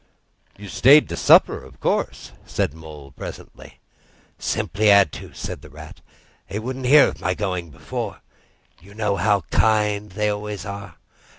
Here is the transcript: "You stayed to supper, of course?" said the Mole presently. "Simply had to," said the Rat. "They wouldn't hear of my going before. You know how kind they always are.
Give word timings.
"You 0.57 0.67
stayed 0.67 1.07
to 1.09 1.15
supper, 1.15 1.63
of 1.63 1.79
course?" 1.79 2.31
said 2.43 2.71
the 2.71 2.77
Mole 2.77 3.11
presently. 3.11 3.79
"Simply 4.39 4.87
had 4.87 5.11
to," 5.11 5.31
said 5.35 5.61
the 5.61 5.69
Rat. 5.69 6.01
"They 6.49 6.57
wouldn't 6.57 6.87
hear 6.87 7.09
of 7.09 7.21
my 7.21 7.35
going 7.35 7.69
before. 7.69 8.21
You 8.81 8.95
know 8.95 9.17
how 9.17 9.41
kind 9.51 10.09
they 10.09 10.29
always 10.31 10.65
are. 10.65 10.95